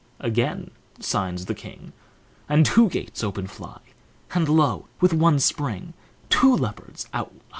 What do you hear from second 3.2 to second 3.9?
open fly,